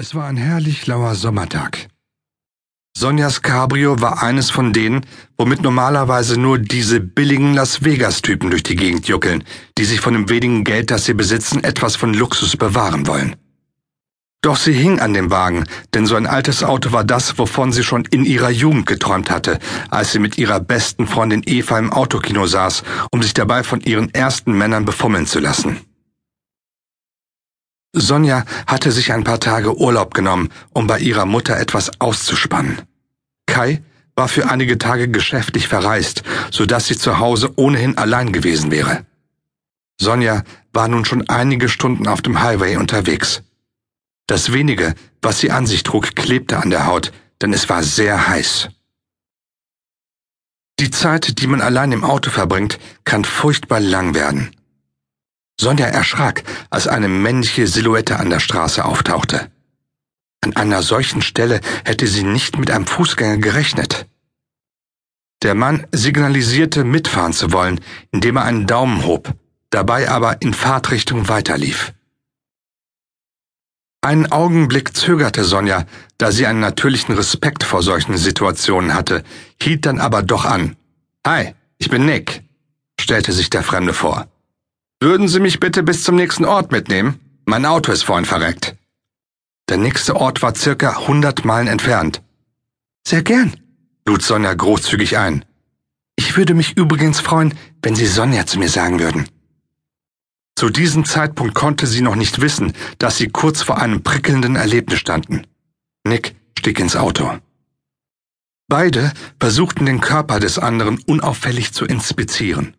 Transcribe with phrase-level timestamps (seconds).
[0.00, 1.88] Es war ein herrlich lauer Sommertag.
[2.96, 5.04] Sonjas Cabrio war eines von denen,
[5.36, 9.44] womit normalerweise nur diese billigen Las Vegas-Typen durch die Gegend juckeln,
[9.76, 13.36] die sich von dem wenigen Geld, das sie besitzen, etwas von Luxus bewahren wollen.
[14.40, 17.84] Doch sie hing an dem Wagen, denn so ein altes Auto war das, wovon sie
[17.84, 19.58] schon in ihrer Jugend geträumt hatte,
[19.90, 24.08] als sie mit ihrer besten Freundin Eva im Autokino saß, um sich dabei von ihren
[24.14, 25.76] ersten Männern befummeln zu lassen.
[27.92, 32.82] Sonja hatte sich ein paar Tage Urlaub genommen, um bei ihrer Mutter etwas auszuspannen.
[33.46, 33.82] Kai
[34.14, 39.06] war für einige Tage geschäftlich verreist, so dass sie zu Hause ohnehin allein gewesen wäre.
[40.00, 43.42] Sonja war nun schon einige Stunden auf dem Highway unterwegs.
[44.26, 47.12] Das wenige, was sie an sich trug, klebte an der Haut,
[47.42, 48.68] denn es war sehr heiß.
[50.78, 54.54] Die Zeit, die man allein im Auto verbringt, kann furchtbar lang werden.
[55.60, 59.50] Sonja erschrak, als eine männliche Silhouette an der Straße auftauchte.
[60.42, 64.06] An einer solchen Stelle hätte sie nicht mit einem Fußgänger gerechnet.
[65.42, 67.80] Der Mann signalisierte, mitfahren zu wollen,
[68.12, 69.34] indem er einen Daumen hob,
[69.70, 71.92] dabei aber in Fahrtrichtung weiterlief.
[74.02, 75.84] Einen Augenblick zögerte Sonja,
[76.16, 79.24] da sie einen natürlichen Respekt vor solchen Situationen hatte,
[79.60, 80.76] hielt dann aber doch an.
[81.26, 82.42] Hi, ich bin Nick,
[82.98, 84.26] stellte sich der Fremde vor.
[85.02, 87.18] Würden Sie mich bitte bis zum nächsten Ort mitnehmen?
[87.46, 88.76] Mein Auto ist vorhin verreckt.
[89.70, 92.22] Der nächste Ort war circa 100 Meilen entfernt.
[93.06, 93.54] Sehr gern,
[94.06, 95.46] lud Sonja großzügig ein.
[96.16, 99.26] Ich würde mich übrigens freuen, wenn Sie Sonja zu mir sagen würden.
[100.54, 104.98] Zu diesem Zeitpunkt konnte sie noch nicht wissen, dass sie kurz vor einem prickelnden Erlebnis
[104.98, 105.46] standen.
[106.04, 107.38] Nick stieg ins Auto.
[108.68, 112.76] Beide versuchten den Körper des anderen unauffällig zu inspizieren.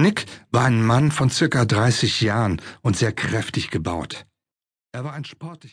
[0.00, 4.26] Nick war ein Mann von circa 30 Jahren und sehr kräftig gebaut.
[4.92, 5.72] Er war ein sportlicher